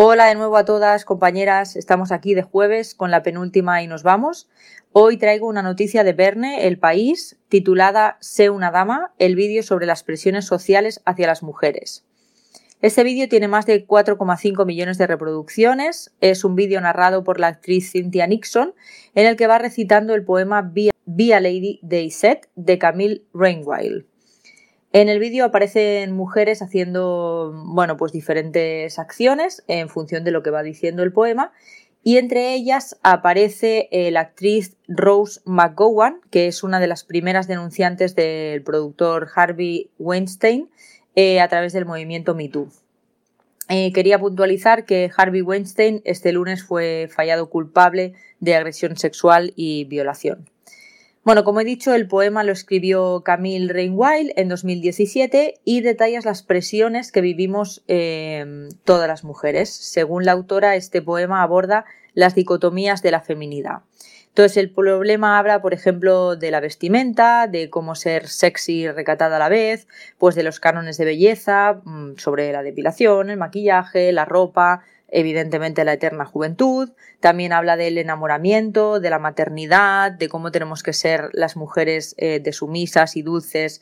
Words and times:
Hola 0.00 0.26
de 0.26 0.36
nuevo 0.36 0.56
a 0.56 0.64
todas, 0.64 1.04
compañeras. 1.04 1.74
Estamos 1.74 2.12
aquí 2.12 2.32
de 2.32 2.42
jueves 2.42 2.94
con 2.94 3.10
la 3.10 3.24
penúltima 3.24 3.82
y 3.82 3.88
nos 3.88 4.04
vamos. 4.04 4.48
Hoy 4.92 5.16
traigo 5.16 5.48
una 5.48 5.60
noticia 5.60 6.04
de 6.04 6.12
Verne, 6.12 6.68
El 6.68 6.78
País, 6.78 7.36
titulada 7.48 8.16
Sé 8.20 8.48
una 8.48 8.70
dama, 8.70 9.12
el 9.18 9.34
vídeo 9.34 9.64
sobre 9.64 9.86
las 9.86 10.04
presiones 10.04 10.44
sociales 10.44 11.02
hacia 11.04 11.26
las 11.26 11.42
mujeres. 11.42 12.06
Este 12.80 13.02
vídeo 13.02 13.28
tiene 13.28 13.48
más 13.48 13.66
de 13.66 13.88
4,5 13.88 14.64
millones 14.64 14.98
de 14.98 15.08
reproducciones. 15.08 16.14
Es 16.20 16.44
un 16.44 16.54
vídeo 16.54 16.80
narrado 16.80 17.24
por 17.24 17.40
la 17.40 17.48
actriz 17.48 17.90
Cynthia 17.90 18.28
Nixon, 18.28 18.74
en 19.16 19.26
el 19.26 19.34
que 19.34 19.48
va 19.48 19.58
recitando 19.58 20.14
el 20.14 20.24
poema 20.24 20.62
Be 20.62 21.34
a 21.34 21.40
Lady 21.40 21.80
Day 21.82 22.12
Set 22.12 22.48
de 22.54 22.78
Camille 22.78 23.24
Rainwild. 23.34 24.07
En 24.98 25.08
el 25.08 25.20
vídeo 25.20 25.44
aparecen 25.44 26.10
mujeres 26.10 26.60
haciendo, 26.60 27.52
bueno, 27.66 27.96
pues 27.96 28.10
diferentes 28.10 28.98
acciones 28.98 29.62
en 29.68 29.88
función 29.88 30.24
de 30.24 30.32
lo 30.32 30.42
que 30.42 30.50
va 30.50 30.64
diciendo 30.64 31.04
el 31.04 31.12
poema 31.12 31.52
y 32.02 32.16
entre 32.16 32.52
ellas 32.52 32.98
aparece 33.04 33.88
eh, 33.92 34.10
la 34.10 34.22
actriz 34.22 34.76
Rose 34.88 35.40
McGowan, 35.44 36.20
que 36.32 36.48
es 36.48 36.64
una 36.64 36.80
de 36.80 36.88
las 36.88 37.04
primeras 37.04 37.46
denunciantes 37.46 38.16
del 38.16 38.64
productor 38.64 39.28
Harvey 39.32 39.88
Weinstein 40.00 40.68
eh, 41.14 41.40
a 41.40 41.46
través 41.46 41.72
del 41.72 41.86
movimiento 41.86 42.34
MeToo. 42.34 42.68
Eh, 43.68 43.92
quería 43.92 44.18
puntualizar 44.18 44.84
que 44.84 45.12
Harvey 45.16 45.42
Weinstein 45.42 46.02
este 46.06 46.32
lunes 46.32 46.64
fue 46.64 47.08
fallado 47.08 47.50
culpable 47.50 48.14
de 48.40 48.56
agresión 48.56 48.96
sexual 48.96 49.52
y 49.54 49.84
violación. 49.84 50.50
Bueno, 51.28 51.44
como 51.44 51.60
he 51.60 51.64
dicho, 51.64 51.92
el 51.92 52.08
poema 52.08 52.42
lo 52.42 52.52
escribió 52.52 53.22
Camille 53.22 53.70
Rainwild 53.70 54.32
en 54.36 54.48
2017 54.48 55.60
y 55.62 55.82
detalla 55.82 56.22
las 56.24 56.42
presiones 56.42 57.12
que 57.12 57.20
vivimos 57.20 57.84
em, 57.86 58.70
todas 58.84 59.08
las 59.08 59.24
mujeres. 59.24 59.68
Según 59.68 60.24
la 60.24 60.32
autora, 60.32 60.74
este 60.74 61.02
poema 61.02 61.42
aborda 61.42 61.84
las 62.14 62.34
dicotomías 62.34 63.02
de 63.02 63.10
la 63.10 63.20
feminidad. 63.20 63.80
Entonces, 64.28 64.56
el 64.56 64.70
problema 64.70 65.38
habla, 65.38 65.60
por 65.60 65.74
ejemplo, 65.74 66.36
de 66.36 66.50
la 66.50 66.60
vestimenta, 66.60 67.46
de 67.46 67.70
cómo 67.70 67.94
ser 67.94 68.28
sexy 68.28 68.82
y 68.82 68.90
recatada 68.90 69.36
a 69.36 69.38
la 69.40 69.48
vez, 69.48 69.88
pues 70.16 70.34
de 70.34 70.44
los 70.44 70.60
cánones 70.60 70.96
de 70.96 71.04
belleza, 71.04 71.80
mm, 71.84 72.16
sobre 72.16 72.52
la 72.52 72.62
depilación, 72.62 73.30
el 73.30 73.36
maquillaje, 73.36 74.12
la 74.12 74.24
ropa, 74.24 74.84
evidentemente 75.08 75.84
la 75.84 75.94
eterna 75.94 76.24
juventud, 76.24 76.90
también 77.20 77.52
habla 77.52 77.76
del 77.76 77.98
enamoramiento, 77.98 79.00
de 79.00 79.10
la 79.10 79.18
maternidad, 79.18 80.12
de 80.12 80.28
cómo 80.28 80.52
tenemos 80.52 80.82
que 80.82 80.92
ser 80.92 81.30
las 81.32 81.56
mujeres 81.56 82.14
eh, 82.18 82.40
de 82.40 82.52
sumisas 82.52 83.16
y 83.16 83.22
dulces 83.22 83.80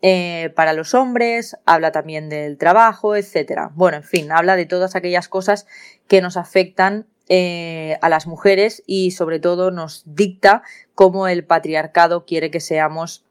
eh, 0.00 0.52
para 0.54 0.72
los 0.72 0.94
hombres, 0.94 1.56
habla 1.66 1.90
también 1.90 2.28
del 2.28 2.56
trabajo, 2.56 3.16
etc. 3.16 3.70
Bueno, 3.74 3.96
en 3.96 4.04
fin, 4.04 4.30
habla 4.30 4.54
de 4.54 4.66
todas 4.66 4.94
aquellas 4.94 5.28
cosas 5.28 5.66
que 6.06 6.22
nos 6.22 6.36
afectan 6.36 7.06
eh, 7.28 7.98
a 8.00 8.08
las 8.08 8.26
mujeres 8.26 8.82
y 8.86 9.12
sobre 9.12 9.40
todo 9.40 9.70
nos 9.70 10.02
dicta 10.06 10.62
cómo 10.94 11.28
el 11.28 11.44
patriarcado 11.44 12.24
quiere 12.24 12.50
que 12.50 12.60
seamos 12.60 13.24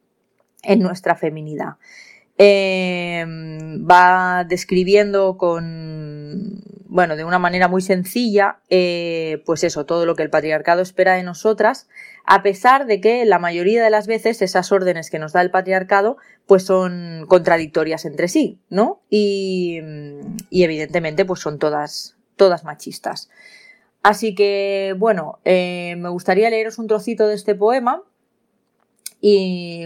en 0.64 0.80
nuestra 0.80 1.16
feminidad. 1.16 1.76
va 2.40 4.46
describiendo 4.48 5.38
con 5.38 6.64
bueno, 6.90 7.16
de 7.16 7.26
una 7.26 7.40
manera 7.40 7.68
muy 7.68 7.82
sencilla, 7.82 8.60
eh, 8.70 9.42
pues 9.46 9.64
eso, 9.64 9.86
todo 9.86 10.06
lo 10.06 10.16
que 10.16 10.24
el 10.24 10.30
patriarcado 10.30 10.82
espera 10.82 11.16
de 11.16 11.24
nosotras, 11.24 11.88
a 12.26 12.44
pesar 12.44 12.86
de 12.86 13.02
que 13.02 13.26
la 13.26 13.40
mayoría 13.40 13.84
de 13.84 13.90
las 13.90 14.08
veces 14.08 14.42
esas 14.42 14.72
órdenes 14.72 15.10
que 15.10 15.20
nos 15.20 15.34
da 15.34 15.42
el 15.42 15.52
patriarcado, 15.52 16.18
pues 16.46 16.64
son 16.64 17.26
contradictorias 17.28 18.06
entre 18.06 18.28
sí, 18.28 18.60
¿no? 18.70 19.02
Y, 19.10 19.80
evidentemente, 20.52 21.26
pues 21.26 21.42
son 21.42 21.60
todas, 21.60 22.16
todas 22.36 22.64
machistas. 22.64 23.30
Así 24.08 24.36
que, 24.36 24.96
bueno, 24.98 25.40
eh, 25.44 25.96
me 25.98 26.08
gustaría 26.08 26.50
leeros 26.50 26.80
un 26.80 26.88
trocito 26.88 27.28
de 27.28 27.36
este 27.36 27.56
poema 27.56 28.04
y 29.20 29.84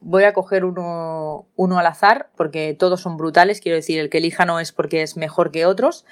voy 0.00 0.22
a 0.22 0.32
coger 0.32 0.64
uno, 0.64 1.46
uno, 1.56 1.78
al 1.80 1.86
azar 1.86 2.30
porque 2.36 2.76
todos 2.78 3.00
son 3.00 3.16
brutales, 3.16 3.60
quiero 3.60 3.74
decir, 3.74 3.98
el 3.98 4.10
que 4.10 4.18
elija 4.18 4.44
no 4.44 4.60
es 4.60 4.70
porque 4.70 5.02
es 5.02 5.16
mejor 5.16 5.50
que 5.50 5.66
otros, 5.66 6.04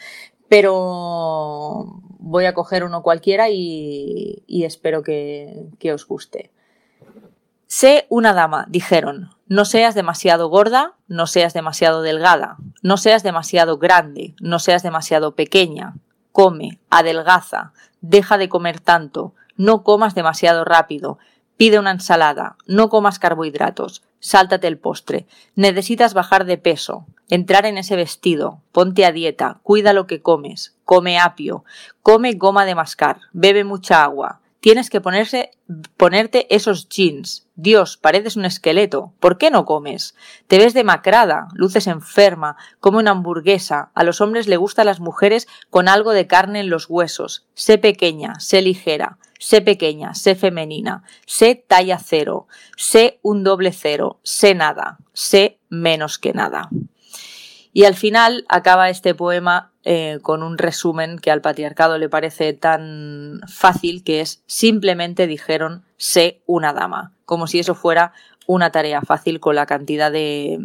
pero 0.49 2.01
voy 2.19 2.47
a 2.47 2.55
coger 2.55 2.83
uno 2.83 3.05
cualquiera 3.05 3.49
y, 3.49 4.43
espero 4.49 5.05
que, 5.05 5.69
que 5.79 5.93
os 5.93 6.05
guste. 6.05 6.51
Sé 7.69 8.07
una 8.09 8.33
dama, 8.33 8.67
dijeron. 8.71 9.31
No 9.47 9.67
seas 9.67 9.95
demasiado 9.95 10.49
gorda, 10.49 10.97
no 11.07 11.29
seas 11.29 11.55
demasiado 11.55 12.03
delgada, 12.03 12.57
no 12.83 12.97
seas 12.97 13.23
demasiado 13.23 13.79
grande, 13.79 14.35
no 14.41 14.59
seas 14.59 14.83
demasiado 14.83 15.37
pequeña. 15.37 15.95
Come, 16.33 16.81
adelgaza, 16.91 17.73
deja 18.01 18.39
de 18.39 18.49
comer 18.49 18.81
tanto, 18.81 19.35
no 19.57 19.83
comas 19.85 20.15
demasiado 20.15 20.65
rápido, 20.65 21.19
pide 21.57 21.79
una 21.79 21.93
ensalada, 21.93 22.57
no 22.67 22.89
comas 22.89 23.19
carbohidratos, 23.19 24.03
sáltate 24.19 24.67
el 24.67 24.79
postre, 24.79 25.27
necesitas 25.55 26.15
bajar 26.15 26.45
de 26.45 26.59
peso, 26.59 27.07
entrar 27.29 27.67
en 27.67 27.79
ese 27.79 27.97
vestido, 27.97 28.61
ponte 28.73 29.07
a 29.07 29.13
dieta, 29.13 29.61
cuida 29.63 29.93
lo 29.93 30.07
que 30.07 30.23
comes, 30.23 30.77
come 30.85 31.19
apio, 31.19 31.65
come 32.03 32.33
goma 32.35 32.65
de 32.65 32.75
mascar, 32.75 33.21
bebe 33.33 33.65
mucha 33.65 34.03
agua, 34.03 34.42
tienes 34.63 34.91
que 34.91 35.01
ponerte 35.01 36.55
esos 36.55 36.89
jeans. 36.89 37.49
Dios, 37.57 37.97
pareces 37.97 38.37
un 38.37 38.45
esqueleto. 38.45 39.13
¿Por 39.19 39.37
qué 39.37 39.51
no 39.51 39.65
comes? 39.65 40.15
Te 40.47 40.57
ves 40.59 40.73
demacrada, 40.73 41.49
luces 41.53 41.89
enferma, 41.89 42.57
come 42.79 42.99
una 42.99 43.11
hamburguesa. 43.11 43.91
A 43.95 44.05
los 44.05 44.21
hombres 44.21 44.47
le 44.47 44.57
gustan 44.57 44.87
las 44.87 45.01
mujeres 45.01 45.49
con 45.69 45.89
algo 45.89 46.13
de 46.13 46.29
carne 46.29 46.61
en 46.61 46.71
los 46.71 46.89
huesos. 46.89 47.45
Sé 47.55 47.77
pequeña, 47.77 48.39
sé 48.39 48.63
ligera. 48.63 49.19
Sé 49.41 49.63
pequeña, 49.63 50.15
sé 50.15 50.37
femenina. 50.37 51.03
Sé 51.27 51.57
talla 51.57 51.99
cero. 51.99 52.47
Sé 52.77 53.19
un 53.23 53.43
doble 53.43 53.73
cero. 53.73 54.21
Sé 54.23 54.55
nada. 54.55 54.99
Sé 55.13 55.59
menos 55.69 56.19
que 56.21 56.33
nada. 56.33 56.69
Y 57.73 57.85
al 57.85 57.97
final 57.97 58.45
acaba 58.49 58.91
este 58.91 59.17
poema 59.17 59.72
eh, 59.85 60.19
con 60.23 60.43
un 60.43 60.59
resumen 60.59 61.19
que 61.19 61.31
al 61.31 61.41
patriarcado 61.41 61.99
le 61.99 62.09
parece 62.09 62.53
tan 62.53 63.41
fácil 63.49 64.05
que 64.05 64.21
es 64.21 64.43
simplemente 64.47 65.27
dijeron 65.27 65.85
sé 65.97 66.41
una 66.47 66.73
dama, 66.73 67.13
como 67.25 67.47
si 67.47 67.59
eso 67.59 67.75
fuera 67.75 68.13
una 68.47 68.71
tarea 68.71 69.03
fácil 69.03 69.41
con 69.41 69.57
la 69.57 69.67
cantidad 69.67 70.11
de 70.11 70.59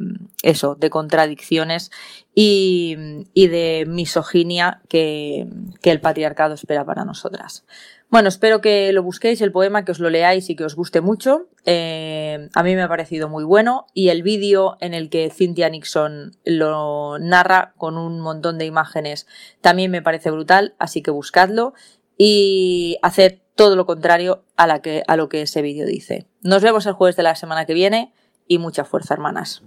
eso, 0.44 0.75
de 0.75 0.89
contradicciones 0.89 1.91
y, 2.33 2.95
de 3.35 3.85
misoginia 3.88 4.81
que, 4.89 5.47
que 5.81 5.91
el 5.91 6.01
patriarcado 6.01 6.53
espera 6.53 6.85
para 6.85 7.05
nosotras. 7.05 7.66
Bueno, 8.09 8.29
espero 8.29 8.62
que 8.62 8.94
lo 8.94 9.03
busquéis, 9.03 9.41
el 9.41 9.51
poema, 9.51 9.84
que 9.84 9.91
os 9.91 10.00
lo 10.00 10.09
leáis 10.09 10.50
y 10.50 10.56
que 10.56 10.63
os 10.63 10.75
guste 10.75 11.01
mucho. 11.01 11.50
Eh, 11.66 12.47
a 12.53 12.63
mí 12.63 12.75
me 12.75 12.81
ha 12.81 12.88
parecido 12.88 13.28
muy 13.28 13.44
bueno 13.44 13.88
y 13.94 14.07
el 14.09 14.23
vídeo 14.23 14.78
en 14.79 14.94
el 14.94 15.09
que 15.09 15.29
Cynthia 15.29 15.69
Nixon 15.69 16.31
lo 16.46 17.19
narra 17.19 17.73
con 17.75 17.97
un 17.97 18.22
montón 18.22 18.57
de 18.57 18.66
imágenes 18.66 19.28
también 19.59 19.91
me 19.91 20.01
parece 20.01 20.31
brutal, 20.31 20.73
así 20.79 21.01
que 21.01 21.12
buscadlo 21.12 21.73
y 22.17 22.97
haced 23.01 23.40
todo 23.56 23.75
lo 23.75 23.85
contrario 23.85 24.46
a, 24.56 24.63
a 24.63 25.17
lo 25.17 25.29
que 25.29 25.41
ese 25.41 25.62
vídeo 25.62 25.85
dice. 25.85 26.28
Nos 26.41 26.63
vemos 26.63 26.85
el 26.85 26.94
jueves 26.94 27.17
de 27.17 27.23
la 27.23 27.35
semana 27.35 27.66
que 27.66 27.73
viene 27.73 28.13
y 28.47 28.57
mucha 28.57 28.85
fuerza, 28.85 29.16
hermanas. 29.16 29.63